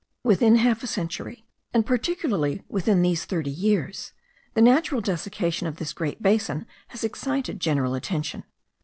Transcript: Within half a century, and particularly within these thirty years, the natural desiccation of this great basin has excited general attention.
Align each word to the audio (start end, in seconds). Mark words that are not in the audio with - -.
Within 0.23 0.55
half 0.55 0.81
a 0.81 0.87
century, 0.87 1.45
and 1.75 1.85
particularly 1.85 2.63
within 2.67 3.03
these 3.03 3.23
thirty 3.25 3.51
years, 3.51 4.13
the 4.55 4.59
natural 4.63 4.99
desiccation 4.99 5.67
of 5.67 5.75
this 5.75 5.93
great 5.93 6.23
basin 6.23 6.65
has 6.87 7.03
excited 7.03 7.59
general 7.59 7.93
attention. 7.93 8.43